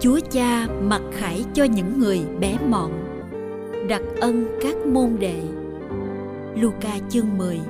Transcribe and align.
Chúa 0.00 0.20
Cha 0.30 0.66
mặc 0.82 1.02
khải 1.12 1.44
cho 1.54 1.64
những 1.64 1.98
người 1.98 2.20
bé 2.40 2.58
mọn, 2.68 2.92
đặc 3.88 4.02
ân 4.20 4.58
các 4.62 4.76
môn 4.86 5.16
đệ. 5.20 5.42
Luca 6.56 6.98
chương 7.08 7.38
10 7.38 7.60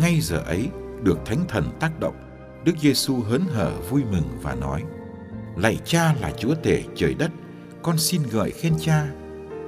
Ngay 0.00 0.20
giờ 0.20 0.38
ấy, 0.38 0.68
được 1.02 1.18
Thánh 1.24 1.44
Thần 1.48 1.64
tác 1.80 2.00
động, 2.00 2.14
Đức 2.64 2.72
Giêsu 2.80 3.20
hớn 3.20 3.40
hở 3.40 3.72
vui 3.90 4.02
mừng 4.10 4.38
và 4.42 4.54
nói: 4.54 4.82
Lạy 5.56 5.78
Cha 5.84 6.14
là 6.20 6.32
Chúa 6.38 6.54
Tể 6.62 6.82
trời 6.94 7.14
đất, 7.14 7.30
con 7.82 7.98
xin 7.98 8.22
gợi 8.32 8.50
khen 8.50 8.72
Cha, 8.80 9.06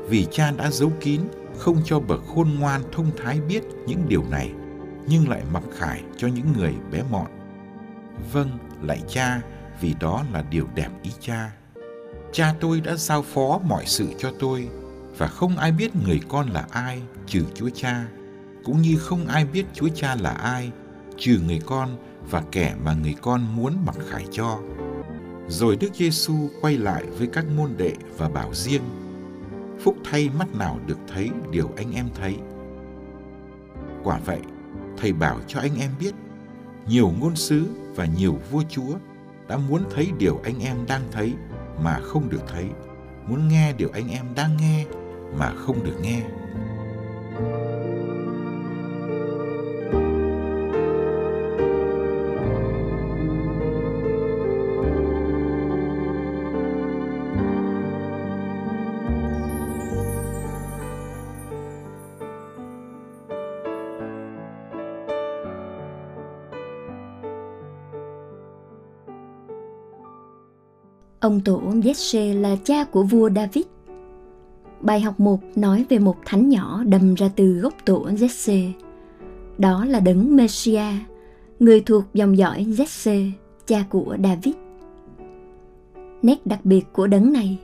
vì 0.09 0.27
Cha 0.31 0.51
đã 0.51 0.71
giấu 0.71 0.93
kín, 1.01 1.21
không 1.59 1.77
cho 1.85 2.01
bậc 2.01 2.21
khôn 2.35 2.49
ngoan 2.59 2.81
thông 2.93 3.11
thái 3.17 3.41
biết 3.49 3.63
những 3.87 4.01
điều 4.09 4.25
này, 4.31 4.53
nhưng 5.07 5.29
lại 5.29 5.43
mặc 5.53 5.63
khải 5.79 6.03
cho 6.17 6.29
những 6.29 6.53
người 6.57 6.75
bé 6.93 7.03
mọn. 7.11 7.27
Vâng, 8.33 8.49
lạy 8.83 9.03
Cha, 9.09 9.41
vì 9.81 9.95
đó 10.01 10.25
là 10.33 10.45
điều 10.51 10.67
đẹp 10.75 10.89
ý 11.03 11.11
cha. 11.21 11.53
Cha 12.33 12.55
tôi 12.61 12.81
đã 12.81 12.97
giao 12.97 13.23
phó 13.23 13.61
mọi 13.65 13.87
sự 13.87 14.09
cho 14.19 14.33
tôi 14.39 14.69
và 15.19 15.27
không 15.29 15.57
ai 15.57 15.73
biết 15.73 15.91
người 16.07 16.21
con 16.29 16.51
là 16.51 16.67
ai 16.71 17.03
trừ 17.27 17.45
Chúa 17.55 17.69
Cha, 17.75 18.07
cũng 18.65 18.83
như 18.83 18.97
không 18.99 19.27
ai 19.27 19.45
biết 19.45 19.67
Chúa 19.75 19.89
Cha 19.95 20.15
là 20.15 20.31
ai 20.31 20.71
trừ 21.17 21.41
người 21.47 21.61
con 21.67 21.97
và 22.31 22.43
kẻ 22.53 22.75
mà 22.85 22.95
người 22.95 23.15
con 23.23 23.57
muốn 23.57 23.77
mặc 23.87 23.97
khải 24.09 24.25
cho. 24.31 24.59
Rồi 25.49 25.77
Đức 25.77 25.95
Giêsu 25.95 26.35
quay 26.61 26.79
lại 26.79 27.05
với 27.19 27.27
các 27.27 27.45
môn 27.57 27.71
đệ 27.77 27.93
và 28.17 28.29
bảo 28.29 28.55
riêng: 28.55 28.83
Phúc 29.81 29.97
thay 30.05 30.31
mắt 30.39 30.55
nào 30.55 30.81
được 30.87 30.99
thấy 31.09 31.31
điều 31.51 31.71
anh 31.77 31.93
em 31.93 32.09
thấy. 32.15 32.37
Quả 34.05 34.21
vậy, 34.25 34.41
thầy 34.97 35.13
bảo 35.13 35.41
cho 35.47 35.61
anh 35.61 35.77
em 35.81 35.91
biết, 36.01 36.15
nhiều 36.89 37.13
ngôn 37.21 37.37
sứ 37.37 37.67
và 37.95 38.05
nhiều 38.05 38.39
vua 38.51 38.63
chúa 38.69 38.95
đã 39.49 39.57
muốn 39.57 39.83
thấy 39.95 40.13
điều 40.19 40.41
anh 40.45 40.59
em 40.61 40.77
đang 40.89 41.03
thấy 41.13 41.35
mà 41.83 42.01
không 42.03 42.29
được 42.31 42.43
thấy, 42.49 42.65
muốn 43.27 43.49
nghe 43.49 43.73
điều 43.73 43.91
anh 43.93 44.09
em 44.09 44.25
đang 44.37 44.57
nghe 44.57 44.87
mà 45.39 45.53
không 45.57 45.85
được 45.85 45.97
nghe. 46.03 46.23
Ông 71.29 71.41
tổ 71.41 71.61
Jesse 71.61 72.41
là 72.41 72.57
cha 72.65 72.85
của 72.85 73.03
vua 73.03 73.31
David. 73.31 73.65
Bài 74.81 75.01
học 75.01 75.21
1 75.21 75.41
nói 75.57 75.85
về 75.89 75.99
một 75.99 76.17
thánh 76.25 76.49
nhỏ 76.49 76.83
đầm 76.87 77.15
ra 77.15 77.31
từ 77.37 77.53
gốc 77.53 77.75
tổ 77.85 78.07
Jesse. 78.07 78.71
Đó 79.59 79.85
là 79.85 80.01
đấng 80.01 80.37
Messia, 80.37 80.83
người 81.59 81.81
thuộc 81.81 82.05
dòng 82.15 82.39
dõi 82.39 82.67
Jesse, 82.69 83.31
cha 83.67 83.85
của 83.91 84.17
David. 84.25 84.55
Nét 86.23 86.47
đặc 86.47 86.61
biệt 86.65 86.85
của 86.93 87.07
đấng 87.07 87.33
này 87.33 87.59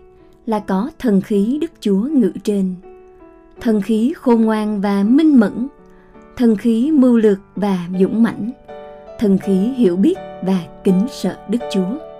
là 0.46 0.58
có 0.58 0.90
thần 0.98 1.20
khí 1.20 1.58
Đức 1.60 1.70
Chúa 1.80 2.00
ngự 2.00 2.32
trên. 2.44 2.74
Thần 3.60 3.80
khí 3.80 4.12
khôn 4.16 4.42
ngoan 4.42 4.80
và 4.80 5.02
minh 5.02 5.40
mẫn, 5.40 5.68
thần 6.36 6.56
khí 6.56 6.90
mưu 6.90 7.16
lược 7.16 7.38
và 7.56 7.88
dũng 8.00 8.22
mãnh, 8.22 8.50
thần 9.18 9.38
khí 9.38 9.56
hiểu 9.56 9.96
biết 9.96 10.18
và 10.42 10.58
kính 10.84 11.06
sợ 11.10 11.36
Đức 11.48 11.58
Chúa. 11.72 12.13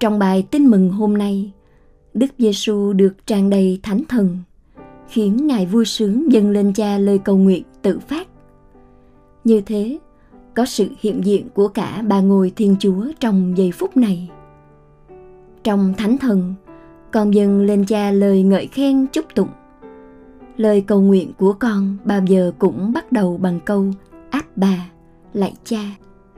Trong 0.00 0.18
bài 0.18 0.46
tin 0.50 0.66
mừng 0.66 0.90
hôm 0.90 1.18
nay, 1.18 1.52
Đức 2.14 2.26
Giêsu 2.38 2.92
được 2.92 3.26
tràn 3.26 3.50
đầy 3.50 3.80
thánh 3.82 4.02
thần, 4.08 4.38
khiến 5.08 5.46
Ngài 5.46 5.66
vui 5.66 5.84
sướng 5.84 6.32
dâng 6.32 6.50
lên 6.50 6.72
cha 6.72 6.98
lời 6.98 7.18
cầu 7.18 7.36
nguyện 7.36 7.62
tự 7.82 7.98
phát. 7.98 8.28
Như 9.44 9.60
thế, 9.60 9.98
có 10.54 10.64
sự 10.64 10.88
hiện 11.00 11.24
diện 11.24 11.48
của 11.54 11.68
cả 11.68 12.02
ba 12.08 12.20
ngôi 12.20 12.52
Thiên 12.56 12.76
Chúa 12.78 13.06
trong 13.20 13.58
giây 13.58 13.72
phút 13.72 13.96
này. 13.96 14.30
Trong 15.62 15.94
thánh 15.98 16.18
thần, 16.18 16.54
con 17.12 17.34
dâng 17.34 17.60
lên 17.60 17.84
cha 17.84 18.10
lời 18.10 18.42
ngợi 18.42 18.66
khen 18.66 19.06
chúc 19.12 19.24
tụng. 19.34 19.50
Lời 20.56 20.80
cầu 20.80 21.00
nguyện 21.00 21.32
của 21.38 21.52
con 21.52 21.96
bao 22.04 22.20
giờ 22.26 22.52
cũng 22.58 22.92
bắt 22.92 23.12
đầu 23.12 23.36
bằng 23.36 23.60
câu 23.64 23.86
áp 24.30 24.44
bà, 24.56 24.90
lạy 25.32 25.54
cha. 25.64 25.82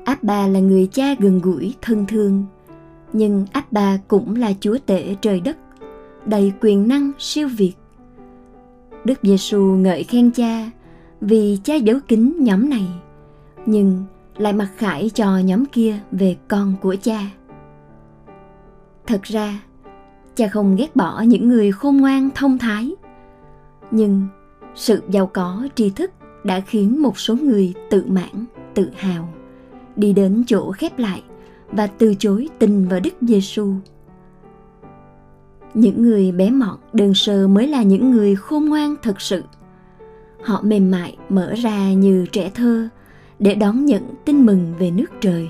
Áp 0.04 0.22
bà 0.22 0.46
là 0.46 0.60
người 0.60 0.86
cha 0.92 1.14
gần 1.18 1.38
gũi, 1.38 1.74
thân 1.82 2.06
thương, 2.06 2.44
nhưng 3.12 3.46
Abba 3.52 3.98
cũng 4.08 4.36
là 4.36 4.52
Chúa 4.60 4.78
tể 4.86 5.16
trời 5.20 5.40
đất, 5.40 5.56
đầy 6.26 6.52
quyền 6.60 6.88
năng 6.88 7.12
siêu 7.18 7.48
việt. 7.56 7.72
Đức 9.04 9.18
Giêsu 9.22 9.60
ngợi 9.60 10.04
khen 10.04 10.30
cha 10.30 10.70
vì 11.20 11.58
cha 11.64 11.74
giấu 11.74 11.98
kín 12.08 12.34
nhóm 12.38 12.70
này, 12.70 12.86
nhưng 13.66 14.04
lại 14.36 14.52
mặc 14.52 14.68
khải 14.76 15.10
cho 15.14 15.38
nhóm 15.38 15.64
kia 15.64 15.98
về 16.12 16.36
con 16.48 16.74
của 16.80 16.96
cha. 17.02 17.20
Thật 19.06 19.22
ra, 19.22 19.62
cha 20.34 20.48
không 20.48 20.76
ghét 20.76 20.96
bỏ 20.96 21.20
những 21.20 21.48
người 21.48 21.72
khôn 21.72 21.96
ngoan 21.96 22.30
thông 22.34 22.58
thái, 22.58 22.90
nhưng 23.90 24.26
sự 24.74 25.02
giàu 25.08 25.26
có 25.26 25.68
tri 25.74 25.90
thức 25.90 26.10
đã 26.44 26.60
khiến 26.60 27.02
một 27.02 27.18
số 27.18 27.36
người 27.36 27.74
tự 27.90 28.04
mãn, 28.08 28.44
tự 28.74 28.90
hào 28.96 29.28
đi 29.96 30.12
đến 30.12 30.44
chỗ 30.46 30.72
khép 30.72 30.98
lại 30.98 31.22
và 31.72 31.86
từ 31.86 32.14
chối 32.18 32.48
tin 32.58 32.88
vào 32.88 33.00
Đức 33.00 33.14
Giêsu. 33.20 33.74
Những 35.74 36.02
người 36.02 36.32
bé 36.32 36.50
mọn, 36.50 36.78
đơn 36.92 37.14
sơ 37.14 37.48
mới 37.48 37.68
là 37.68 37.82
những 37.82 38.10
người 38.10 38.34
khôn 38.34 38.64
ngoan 38.64 38.94
thật 39.02 39.20
sự. 39.20 39.42
Họ 40.42 40.60
mềm 40.62 40.90
mại, 40.90 41.16
mở 41.28 41.54
ra 41.54 41.92
như 41.92 42.26
trẻ 42.32 42.50
thơ 42.54 42.88
để 43.38 43.54
đón 43.54 43.84
nhận 43.84 44.02
tin 44.24 44.46
mừng 44.46 44.74
về 44.78 44.90
nước 44.90 45.10
trời. 45.20 45.48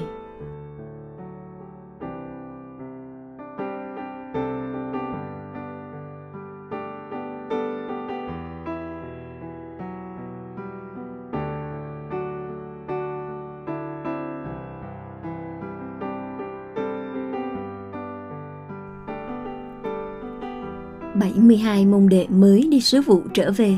72 21.22 21.86
môn 21.86 22.08
đệ 22.08 22.26
mới 22.28 22.68
đi 22.70 22.80
sứ 22.80 23.00
vụ 23.00 23.22
trở 23.34 23.52
về 23.56 23.76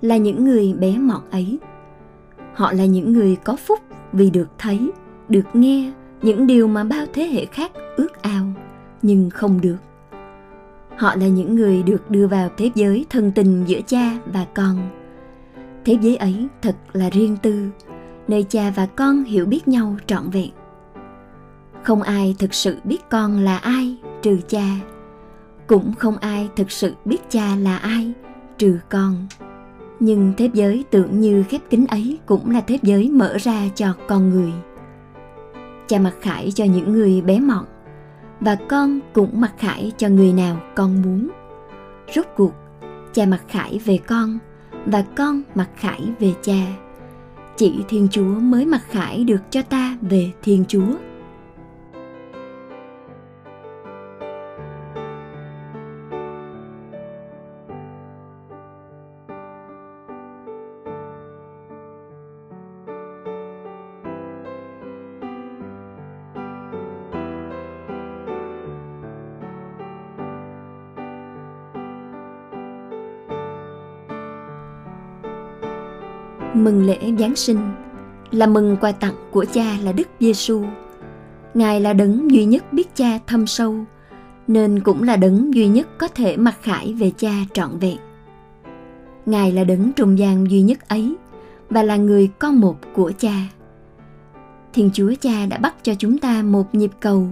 là 0.00 0.16
những 0.16 0.44
người 0.44 0.72
bé 0.72 0.98
mọt 0.98 1.22
ấy. 1.30 1.58
Họ 2.54 2.72
là 2.72 2.84
những 2.84 3.12
người 3.12 3.36
có 3.44 3.56
phúc 3.56 3.78
vì 4.12 4.30
được 4.30 4.48
thấy, 4.58 4.90
được 5.28 5.44
nghe 5.54 5.92
những 6.22 6.46
điều 6.46 6.68
mà 6.68 6.84
bao 6.84 7.06
thế 7.12 7.22
hệ 7.26 7.44
khác 7.44 7.72
ước 7.96 8.22
ao 8.22 8.46
nhưng 9.02 9.30
không 9.30 9.60
được. 9.60 9.76
Họ 10.96 11.14
là 11.16 11.26
những 11.26 11.54
người 11.54 11.82
được 11.82 12.10
đưa 12.10 12.26
vào 12.26 12.48
thế 12.56 12.70
giới 12.74 13.06
thân 13.10 13.32
tình 13.32 13.64
giữa 13.66 13.80
cha 13.86 14.18
và 14.32 14.46
con. 14.54 14.90
Thế 15.84 15.98
giới 16.00 16.16
ấy 16.16 16.48
thật 16.62 16.76
là 16.92 17.10
riêng 17.10 17.36
tư 17.42 17.68
nơi 18.28 18.42
cha 18.48 18.72
và 18.76 18.86
con 18.86 19.24
hiểu 19.24 19.46
biết 19.46 19.68
nhau 19.68 19.96
trọn 20.06 20.30
vẹn. 20.30 20.50
Không 21.82 22.02
ai 22.02 22.36
thực 22.38 22.54
sự 22.54 22.76
biết 22.84 22.98
con 23.10 23.38
là 23.38 23.58
ai 23.58 23.96
trừ 24.22 24.38
cha 24.48 24.64
cũng 25.66 25.92
không 25.94 26.16
ai 26.16 26.48
thực 26.56 26.70
sự 26.70 26.94
biết 27.04 27.18
cha 27.28 27.56
là 27.56 27.76
ai, 27.76 28.12
trừ 28.58 28.78
con. 28.88 29.26
Nhưng 30.00 30.32
thế 30.36 30.50
giới 30.52 30.84
tưởng 30.90 31.20
như 31.20 31.44
khép 31.48 31.60
kín 31.70 31.86
ấy 31.86 32.18
cũng 32.26 32.50
là 32.50 32.60
thế 32.60 32.78
giới 32.82 33.10
mở 33.10 33.36
ra 33.40 33.68
cho 33.74 33.94
con 34.08 34.30
người. 34.30 34.52
Cha 35.86 35.98
mặc 35.98 36.14
khải 36.20 36.52
cho 36.54 36.64
những 36.64 36.92
người 36.92 37.20
bé 37.20 37.40
mọn, 37.40 37.64
và 38.40 38.56
con 38.68 39.00
cũng 39.12 39.40
mặc 39.40 39.52
khải 39.58 39.92
cho 39.96 40.08
người 40.08 40.32
nào 40.32 40.60
con 40.74 41.02
muốn. 41.02 41.28
Rốt 42.14 42.26
cuộc, 42.36 42.52
cha 43.12 43.26
mặc 43.26 43.42
khải 43.48 43.80
về 43.84 43.98
con, 44.06 44.38
và 44.86 45.04
con 45.16 45.42
mặc 45.54 45.68
khải 45.76 46.00
về 46.20 46.32
cha. 46.42 46.66
Chỉ 47.56 47.74
thiên 47.88 48.08
chúa 48.10 48.24
mới 48.24 48.66
mặc 48.66 48.82
khải 48.88 49.24
được 49.24 49.40
cho 49.50 49.62
ta 49.62 49.96
về 50.00 50.32
thiên 50.42 50.64
chúa. 50.68 50.94
Mừng 76.54 76.86
lễ 76.86 76.98
Giáng 77.18 77.36
sinh 77.36 77.58
là 78.30 78.46
mừng 78.46 78.76
quà 78.80 78.92
tặng 78.92 79.14
của 79.30 79.44
cha 79.52 79.76
là 79.82 79.92
Đức 79.92 80.08
Giêsu. 80.20 80.64
Ngài 81.54 81.80
là 81.80 81.92
đấng 81.92 82.30
duy 82.30 82.44
nhất 82.44 82.72
biết 82.72 82.96
cha 82.96 83.18
thâm 83.26 83.46
sâu, 83.46 83.76
nên 84.46 84.80
cũng 84.80 85.02
là 85.02 85.16
đấng 85.16 85.54
duy 85.54 85.68
nhất 85.68 85.88
có 85.98 86.08
thể 86.08 86.36
mặc 86.36 86.56
khải 86.62 86.92
về 86.92 87.10
cha 87.16 87.32
trọn 87.52 87.78
vẹn. 87.78 87.96
Ngài 89.26 89.52
là 89.52 89.64
đấng 89.64 89.92
trung 89.92 90.18
gian 90.18 90.50
duy 90.50 90.62
nhất 90.62 90.88
ấy 90.88 91.14
và 91.70 91.82
là 91.82 91.96
người 91.96 92.30
con 92.38 92.60
một 92.60 92.76
của 92.94 93.12
cha. 93.18 93.34
Thiên 94.72 94.90
Chúa 94.92 95.12
Cha 95.20 95.46
đã 95.46 95.58
bắt 95.58 95.74
cho 95.82 95.94
chúng 95.98 96.18
ta 96.18 96.42
một 96.42 96.74
nhịp 96.74 96.90
cầu. 97.00 97.28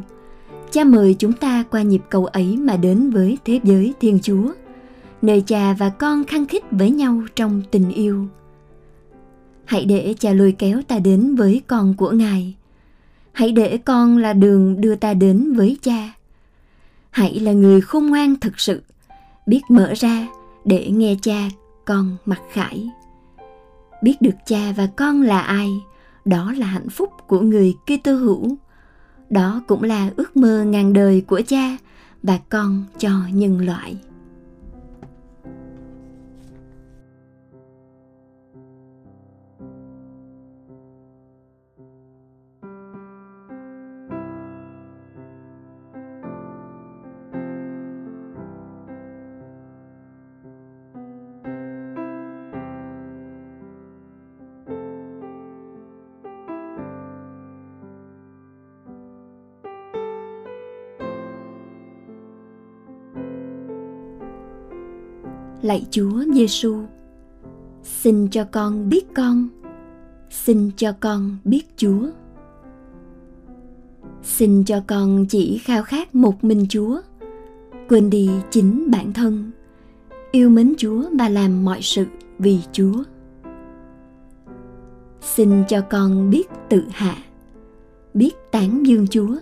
Cha 0.71 0.85
mời 0.85 1.17
chúng 1.19 1.33
ta 1.33 1.65
qua 1.71 1.83
nhịp 1.83 2.03
cầu 2.09 2.27
ấy 2.27 2.57
mà 2.57 2.77
đến 2.77 3.11
với 3.11 3.39
thế 3.45 3.61
giới 3.63 3.95
Thiên 4.01 4.19
Chúa, 4.23 4.53
nơi 5.23 5.41
cha 5.41 5.73
và 5.79 5.89
con 5.89 6.25
khăng 6.25 6.47
khít 6.47 6.63
với 6.71 6.91
nhau 6.91 7.23
trong 7.35 7.63
tình 7.71 7.91
yêu 7.91 8.27
hãy 9.65 9.85
để 9.85 10.15
cha 10.19 10.33
lôi 10.33 10.53
kéo 10.53 10.83
ta 10.89 10.99
đến 10.99 11.35
với 11.35 11.63
con 11.67 11.95
của 11.95 12.11
ngài. 12.11 12.55
Hãy 13.33 13.53
để 13.53 13.79
con 13.79 14.19
là 14.19 14.33
đường 14.33 14.81
đưa 14.81 14.95
ta 14.95 15.15
đến 15.15 15.53
với 15.53 15.79
cha. 15.83 16.13
Hãy 17.11 17.41
là 17.41 17.53
người 17.53 17.81
khôn 17.81 18.07
ngoan 18.07 18.37
thực 18.41 18.61
sự, 18.61 18.83
biết 19.47 19.61
mở 19.69 19.93
ra 19.97 20.27
để 20.65 20.91
nghe 20.91 21.17
cha 21.23 21.51
con 21.85 22.17
mặc 22.25 22.41
khải. 22.53 22.91
Biết 24.03 24.23
được 24.23 24.35
cha 24.47 24.73
và 24.77 24.87
con 24.97 25.23
là 25.23 25.41
ai, 25.41 25.69
đó 26.25 26.53
là 26.57 26.67
hạnh 26.67 26.89
phúc 26.89 27.11
của 27.27 27.41
người 27.41 27.75
Kitô 27.87 28.15
hữu. 28.15 28.57
Đó 29.31 29.63
cũng 29.67 29.83
là 29.83 30.11
ước 30.17 30.37
mơ 30.37 30.65
ngàn 30.65 30.93
đời 30.93 31.21
của 31.21 31.41
cha 31.47 31.77
và 32.23 32.39
con 32.49 32.85
cho 32.99 33.11
nhân 33.33 33.67
loại. 33.67 33.97
Lạy 65.63 65.87
Chúa 65.91 66.23
Giêsu, 66.35 66.77
xin 67.83 68.29
cho 68.29 68.45
con 68.45 68.89
biết 68.89 69.15
con, 69.15 69.49
xin 70.31 70.71
cho 70.77 70.93
con 71.01 71.37
biết 71.45 71.63
Chúa. 71.77 72.07
Xin 74.23 74.65
cho 74.65 74.81
con 74.87 75.27
chỉ 75.29 75.59
khao 75.59 75.83
khát 75.83 76.15
một 76.15 76.45
mình 76.45 76.67
Chúa, 76.69 77.01
quên 77.89 78.11
đi 78.11 78.31
chính 78.51 78.91
bản 78.91 79.13
thân, 79.13 79.51
yêu 80.33 80.51
mến 80.51 80.75
Chúa 80.79 81.05
và 81.19 81.29
làm 81.29 81.65
mọi 81.65 81.83
sự 81.83 82.07
vì 82.39 82.59
Chúa. 82.73 83.03
Xin 85.21 85.63
cho 85.69 85.81
con 85.81 86.31
biết 86.31 86.49
tự 86.69 86.85
hạ, 86.91 87.17
biết 88.15 88.35
tán 88.51 88.87
dương 88.87 89.07
Chúa 89.07 89.37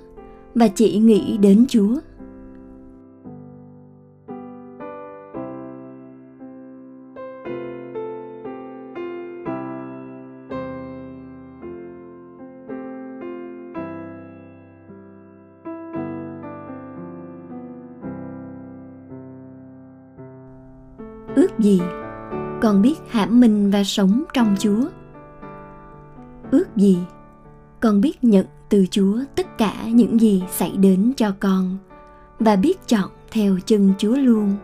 và 0.55 0.69
chỉ 0.69 0.99
nghĩ 0.99 1.37
đến 1.37 1.67
Chúa. 1.69 1.97
Ước 21.41 21.59
gì 21.59 21.81
con 22.63 22.83
biết 22.83 22.95
hãm 23.09 23.41
mình 23.41 23.71
và 23.71 23.85
sống 23.85 24.23
trong 24.35 24.57
chúa. 24.59 24.85
Ước 26.51 26.77
gì 26.77 26.99
con 27.81 28.01
biết 28.01 28.25
nhận 28.25 28.47
từ 28.69 28.87
chúa 28.91 29.19
tất 29.37 29.59
cả 29.59 29.75
những 29.87 30.21
gì 30.21 30.43
xảy 30.51 30.77
đến 30.77 31.13
cho 31.17 31.33
con 31.41 31.77
và 32.39 32.57
biết 32.57 32.89
chọn 32.89 33.11
theo 33.31 33.57
chân 33.67 33.93
chúa 33.99 34.17
luôn. 34.17 34.57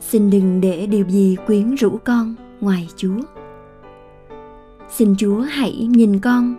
Xin 0.00 0.30
đừng 0.30 0.60
để 0.60 0.86
điều 0.86 1.08
gì 1.08 1.36
quyến 1.46 1.74
rũ 1.74 1.98
con 2.04 2.34
ngoài 2.60 2.88
chúa. 2.96 3.20
Xin 4.90 5.14
chúa 5.18 5.40
hãy 5.40 5.86
nhìn 5.90 6.18
con, 6.18 6.54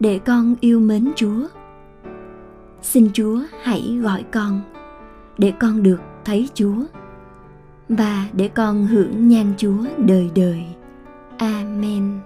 để 0.00 0.18
con 0.18 0.54
yêu 0.60 0.80
mến 0.80 1.12
chúa. 1.16 1.46
Xin 2.82 3.08
chúa 3.12 3.40
hãy 3.62 3.98
gọi 4.02 4.24
con, 4.32 4.60
để 5.38 5.52
con 5.60 5.82
được 5.82 6.00
thấy 6.24 6.48
chúa 6.54 6.84
và 7.88 8.26
để 8.32 8.48
con 8.48 8.86
hưởng 8.86 9.28
nhan 9.28 9.52
Chúa 9.56 9.84
đời 9.98 10.30
đời. 10.34 10.64
Amen. 11.38 12.20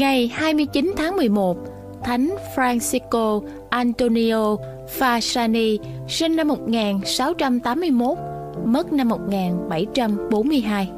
Ngày 0.00 0.30
29 0.34 0.92
tháng 0.96 1.16
11, 1.16 1.56
Thánh 2.04 2.34
Francisco 2.54 3.42
Antonio 3.70 4.56
Fasani 4.98 5.78
sinh 6.08 6.36
năm 6.36 6.48
1681, 6.48 8.18
mất 8.64 8.92
năm 8.92 9.08
1742. 9.08 10.88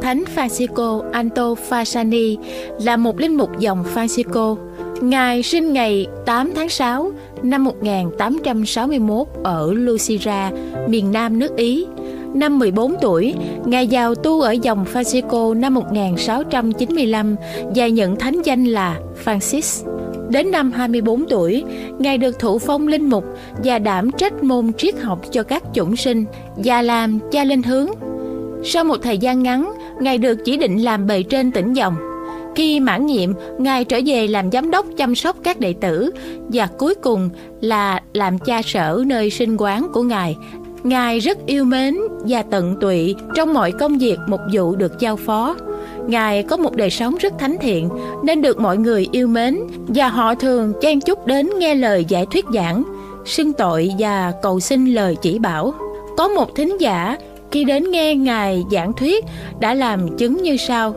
Thánh 0.00 0.24
Francisco 0.34 1.10
Anto 1.12 1.54
Fasani 1.68 2.36
là 2.80 2.96
một 2.96 3.20
linh 3.20 3.34
mục 3.34 3.58
dòng 3.58 3.84
Francisco. 3.94 4.56
Ngài 5.00 5.42
sinh 5.42 5.72
ngày 5.72 6.06
8 6.26 6.52
tháng 6.54 6.68
6 6.68 7.10
năm 7.42 7.64
1861 7.64 9.26
ở 9.44 9.72
Lucira, 9.72 10.50
miền 10.88 11.12
Nam 11.12 11.38
nước 11.38 11.56
Ý. 11.56 11.86
Năm 12.34 12.58
14 12.58 12.94
tuổi, 13.00 13.34
Ngài 13.64 13.88
vào 13.90 14.14
tu 14.14 14.40
ở 14.40 14.52
dòng 14.52 14.84
Francisco 14.92 15.60
năm 15.60 15.74
1695 15.74 17.36
và 17.74 17.86
nhận 17.86 18.16
thánh 18.16 18.42
danh 18.44 18.64
là 18.64 19.00
Francis. 19.24 19.88
Đến 20.28 20.50
năm 20.50 20.72
24 20.72 21.26
tuổi, 21.28 21.64
Ngài 21.98 22.18
được 22.18 22.38
thụ 22.38 22.58
phong 22.58 22.88
linh 22.88 23.08
mục 23.08 23.24
và 23.64 23.78
đảm 23.78 24.10
trách 24.12 24.42
môn 24.42 24.72
triết 24.72 24.94
học 25.00 25.20
cho 25.30 25.42
các 25.42 25.62
chủng 25.74 25.96
sinh 25.96 26.24
và 26.56 26.82
làm 26.82 27.18
cha 27.30 27.44
linh 27.44 27.62
hướng. 27.62 27.88
Sau 28.64 28.84
một 28.84 28.96
thời 29.02 29.18
gian 29.18 29.42
ngắn, 29.42 29.72
Ngài 30.00 30.18
được 30.18 30.38
chỉ 30.44 30.56
định 30.56 30.84
làm 30.84 31.06
bề 31.06 31.22
trên 31.22 31.52
tỉnh 31.52 31.72
dòng. 31.72 31.96
Khi 32.54 32.80
mãn 32.80 33.06
nhiệm, 33.06 33.32
Ngài 33.58 33.84
trở 33.84 34.00
về 34.06 34.26
làm 34.26 34.50
giám 34.50 34.70
đốc 34.70 34.86
chăm 34.96 35.14
sóc 35.14 35.36
các 35.42 35.60
đệ 35.60 35.74
tử 35.80 36.10
và 36.52 36.68
cuối 36.78 36.94
cùng 36.94 37.30
là 37.60 38.02
làm 38.12 38.38
cha 38.38 38.62
sở 38.62 39.02
nơi 39.06 39.30
sinh 39.30 39.56
quán 39.58 39.88
của 39.92 40.02
Ngài. 40.02 40.36
Ngài 40.82 41.18
rất 41.18 41.38
yêu 41.46 41.64
mến 41.64 41.96
và 42.20 42.42
tận 42.42 42.76
tụy 42.80 43.14
trong 43.34 43.54
mọi 43.54 43.72
công 43.72 43.98
việc 43.98 44.18
mục 44.26 44.40
vụ 44.52 44.76
được 44.76 44.92
giao 45.00 45.16
phó. 45.16 45.56
Ngài 46.06 46.42
có 46.42 46.56
một 46.56 46.76
đời 46.76 46.90
sống 46.90 47.16
rất 47.20 47.38
thánh 47.38 47.56
thiện 47.60 47.88
nên 48.24 48.42
được 48.42 48.60
mọi 48.60 48.76
người 48.76 49.08
yêu 49.12 49.28
mến 49.28 49.58
và 49.88 50.08
họ 50.08 50.34
thường 50.34 50.72
chen 50.80 51.00
chúc 51.00 51.26
đến 51.26 51.50
nghe 51.58 51.74
lời 51.74 52.04
giải 52.08 52.26
thuyết 52.26 52.44
giảng, 52.54 52.82
xưng 53.24 53.52
tội 53.52 53.90
và 53.98 54.32
cầu 54.42 54.60
xin 54.60 54.86
lời 54.86 55.16
chỉ 55.22 55.38
bảo. 55.38 55.74
Có 56.16 56.28
một 56.28 56.54
thính 56.54 56.80
giả 56.80 57.16
khi 57.50 57.64
đến 57.64 57.90
nghe 57.90 58.14
Ngài 58.14 58.64
giảng 58.72 58.92
thuyết 58.92 59.24
đã 59.60 59.74
làm 59.74 60.16
chứng 60.16 60.42
như 60.42 60.56
sau. 60.56 60.94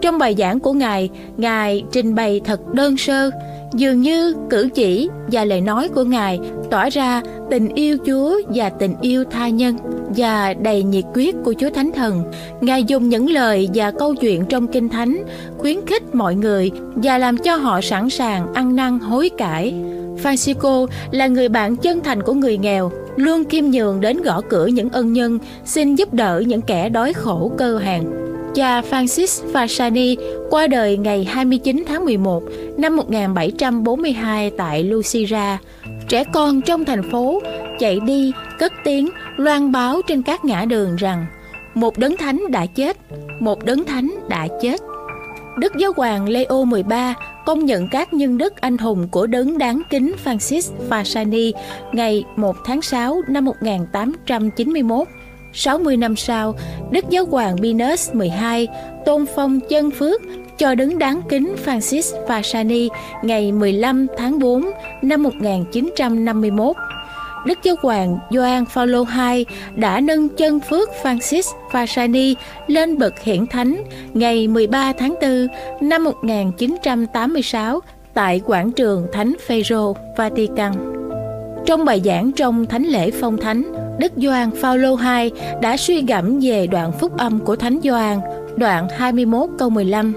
Trong 0.00 0.18
bài 0.18 0.34
giảng 0.38 0.60
của 0.60 0.72
Ngài, 0.72 1.10
Ngài 1.36 1.84
trình 1.92 2.14
bày 2.14 2.40
thật 2.44 2.72
đơn 2.72 2.96
sơ, 2.96 3.30
dường 3.74 4.00
như 4.00 4.34
cử 4.50 4.68
chỉ 4.74 5.08
và 5.32 5.44
lời 5.44 5.60
nói 5.60 5.88
của 5.88 6.04
Ngài 6.04 6.40
tỏ 6.70 6.90
ra 6.90 7.22
tình 7.50 7.68
yêu 7.74 7.96
Chúa 8.06 8.40
và 8.54 8.68
tình 8.68 8.94
yêu 9.00 9.24
tha 9.24 9.48
nhân 9.48 9.76
và 10.16 10.54
đầy 10.54 10.82
nhiệt 10.82 11.04
quyết 11.14 11.36
của 11.44 11.54
Chúa 11.58 11.70
Thánh 11.70 11.90
Thần. 11.92 12.22
Ngài 12.60 12.84
dùng 12.84 13.08
những 13.08 13.30
lời 13.30 13.68
và 13.74 13.90
câu 13.90 14.14
chuyện 14.14 14.44
trong 14.44 14.66
Kinh 14.66 14.88
Thánh 14.88 15.24
khuyến 15.58 15.86
khích 15.86 16.14
mọi 16.14 16.34
người 16.34 16.70
và 16.94 17.18
làm 17.18 17.36
cho 17.36 17.56
họ 17.56 17.80
sẵn 17.80 18.10
sàng 18.10 18.54
ăn 18.54 18.76
năn 18.76 18.98
hối 18.98 19.30
cải. 19.38 19.74
Francisco 20.22 20.86
là 21.10 21.26
người 21.26 21.48
bạn 21.48 21.76
chân 21.76 22.00
thành 22.00 22.22
của 22.22 22.34
người 22.34 22.58
nghèo, 22.58 22.90
luôn 23.16 23.44
khiêm 23.44 23.64
nhường 23.64 24.00
đến 24.00 24.22
gõ 24.22 24.40
cửa 24.48 24.66
những 24.66 24.88
ân 24.88 25.12
nhân, 25.12 25.38
xin 25.64 25.94
giúp 25.94 26.14
đỡ 26.14 26.42
những 26.46 26.62
kẻ 26.62 26.88
đói 26.88 27.12
khổ 27.12 27.52
cơ 27.58 27.78
hàng. 27.78 28.23
Cha 28.54 28.80
Francis 28.80 29.52
Fasani 29.52 30.16
qua 30.50 30.66
đời 30.66 30.96
ngày 30.96 31.24
29 31.24 31.84
tháng 31.86 32.04
11 32.04 32.42
năm 32.78 32.96
1742 32.96 34.50
tại 34.50 34.84
Lucira. 34.84 35.58
Trẻ 36.08 36.24
con 36.32 36.60
trong 36.60 36.84
thành 36.84 37.10
phố 37.10 37.42
chạy 37.78 38.00
đi, 38.00 38.32
cất 38.58 38.72
tiếng, 38.84 39.10
loan 39.36 39.72
báo 39.72 40.02
trên 40.06 40.22
các 40.22 40.44
ngã 40.44 40.64
đường 40.64 40.96
rằng 40.96 41.26
một 41.74 41.98
đấng 41.98 42.16
thánh 42.16 42.42
đã 42.50 42.66
chết, 42.66 42.96
một 43.40 43.64
đấng 43.64 43.84
thánh 43.84 44.14
đã 44.28 44.48
chết. 44.62 44.80
Đức 45.58 45.72
Giáo 45.78 45.92
hoàng 45.96 46.28
Leo 46.28 46.66
XIII 46.72 47.14
công 47.46 47.64
nhận 47.64 47.88
các 47.88 48.14
nhân 48.14 48.38
đức 48.38 48.60
anh 48.60 48.78
hùng 48.78 49.08
của 49.10 49.26
đấng 49.26 49.58
đáng 49.58 49.82
kính 49.90 50.14
Francis 50.24 50.72
Fasani 50.88 51.52
ngày 51.92 52.24
1 52.36 52.56
tháng 52.64 52.82
6 52.82 53.22
năm 53.28 53.44
1891. 53.44 55.08
60 55.54 55.96
năm 55.96 56.16
sau, 56.16 56.54
Đức 56.90 57.04
Giáo 57.10 57.24
hoàng 57.24 57.56
Pius 57.62 58.10
XII 58.12 58.66
tôn 59.06 59.24
phong 59.34 59.60
chân 59.60 59.90
phước 59.90 60.20
cho 60.58 60.74
đứng 60.74 60.98
đáng 60.98 61.20
kính 61.28 61.56
Francis 61.64 62.26
Fasani 62.26 62.88
ngày 63.22 63.52
15 63.52 64.06
tháng 64.18 64.38
4 64.38 64.70
năm 65.02 65.22
1951. 65.22 66.76
Đức 67.46 67.58
Giáo 67.62 67.74
hoàng 67.82 68.18
Gioan 68.30 68.64
Phaolô 68.66 69.04
II 69.18 69.44
đã 69.76 70.00
nâng 70.00 70.28
chân 70.28 70.60
phước 70.60 70.88
Francis 71.02 71.42
Fasani 71.70 72.34
lên 72.66 72.98
bậc 72.98 73.20
hiển 73.22 73.46
thánh 73.46 73.82
ngày 74.14 74.48
13 74.48 74.92
tháng 74.98 75.14
4 75.20 75.46
năm 75.80 76.04
1986 76.04 77.80
tại 78.14 78.40
quảng 78.46 78.72
trường 78.72 79.06
Thánh 79.12 79.34
Phaero, 79.46 79.92
Vatican. 80.16 80.72
Trong 81.66 81.84
bài 81.84 82.02
giảng 82.04 82.32
trong 82.32 82.66
thánh 82.66 82.84
lễ 82.84 83.10
phong 83.10 83.36
thánh, 83.36 83.83
Đức 83.98 84.12
Gioan 84.16 84.50
Phaolô 84.50 84.96
II 84.96 85.30
đã 85.60 85.76
suy 85.76 86.02
gẫm 86.02 86.38
về 86.42 86.66
đoạn 86.66 86.92
phúc 86.92 87.18
âm 87.18 87.38
của 87.38 87.56
Thánh 87.56 87.78
Gioan, 87.82 88.20
đoạn 88.56 88.88
21 88.96 89.48
câu 89.58 89.70
15. 89.70 90.14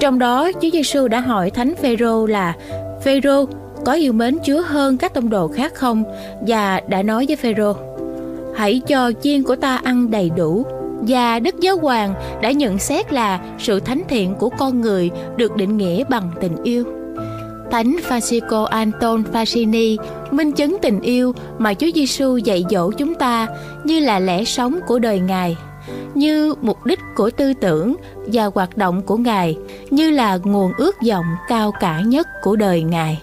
Trong 0.00 0.18
đó, 0.18 0.50
Chúa 0.52 0.68
Giêsu 0.72 1.08
đã 1.08 1.20
hỏi 1.20 1.50
Thánh 1.50 1.74
Phêrô 1.74 2.26
là: 2.26 2.54
"Phêrô, 3.04 3.44
có 3.84 3.92
yêu 3.92 4.12
mến 4.12 4.38
Chúa 4.44 4.62
hơn 4.62 4.96
các 4.96 5.14
tông 5.14 5.30
đồ 5.30 5.48
khác 5.48 5.74
không?" 5.74 6.04
và 6.46 6.80
đã 6.88 7.02
nói 7.02 7.24
với 7.26 7.36
Phêrô: 7.36 7.72
"Hãy 8.56 8.80
cho 8.86 9.12
chiên 9.22 9.42
của 9.42 9.56
ta 9.56 9.76
ăn 9.76 10.10
đầy 10.10 10.30
đủ." 10.36 10.66
Và 11.08 11.38
Đức 11.38 11.60
Giáo 11.60 11.76
Hoàng 11.76 12.14
đã 12.42 12.50
nhận 12.50 12.78
xét 12.78 13.12
là 13.12 13.40
sự 13.58 13.80
thánh 13.80 14.02
thiện 14.08 14.34
của 14.34 14.48
con 14.48 14.80
người 14.80 15.10
được 15.36 15.56
định 15.56 15.76
nghĩa 15.76 16.04
bằng 16.04 16.30
tình 16.40 16.56
yêu. 16.64 16.84
Thánh 17.76 17.96
Francisco 18.08 18.64
Anton 18.64 19.22
Fasini, 19.32 19.96
minh 20.30 20.52
chứng 20.52 20.76
tình 20.82 21.00
yêu 21.00 21.32
mà 21.58 21.74
Chúa 21.74 21.86
Giêsu 21.94 22.36
dạy 22.36 22.64
dỗ 22.70 22.90
chúng 22.90 23.14
ta 23.14 23.46
như 23.84 24.00
là 24.00 24.18
lẽ 24.18 24.44
sống 24.44 24.78
của 24.86 24.98
đời 24.98 25.20
Ngài, 25.20 25.56
như 26.14 26.54
mục 26.62 26.86
đích 26.86 26.98
của 27.16 27.30
tư 27.30 27.52
tưởng 27.54 27.96
và 28.26 28.50
hoạt 28.54 28.76
động 28.76 29.02
của 29.02 29.16
Ngài, 29.16 29.56
như 29.90 30.10
là 30.10 30.38
nguồn 30.44 30.72
ước 30.78 30.96
vọng 31.08 31.24
cao 31.48 31.72
cả 31.80 32.00
nhất 32.00 32.26
của 32.42 32.56
đời 32.56 32.82
Ngài. 32.82 33.22